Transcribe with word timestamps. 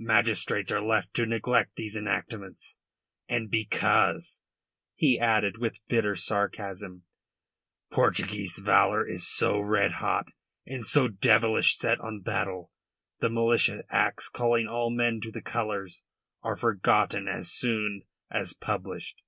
Magistrates 0.00 0.72
are 0.72 0.80
left 0.80 1.12
to 1.12 1.26
neglect 1.26 1.76
these 1.76 1.98
enactments, 1.98 2.78
and 3.28 3.50
because," 3.50 4.40
he 4.94 5.20
added 5.20 5.58
with 5.58 5.86
bitter 5.86 6.14
sarcasm, 6.16 7.02
"Portuguese 7.90 8.56
valour 8.58 9.06
is 9.06 9.28
so 9.28 9.60
red 9.60 9.92
hot 10.00 10.28
and 10.66 10.86
so 10.86 11.08
devilish 11.08 11.76
set 11.76 12.00
on 12.00 12.20
battle 12.22 12.72
the 13.20 13.28
Militia 13.28 13.84
Acts 13.90 14.30
calling 14.30 14.66
all 14.66 14.88
men 14.88 15.20
to 15.20 15.30
the 15.30 15.42
colours 15.42 16.02
are 16.42 16.56
forgotten 16.56 17.28
as 17.28 17.52
soon 17.52 18.04
as 18.30 18.54
published. 18.54 19.20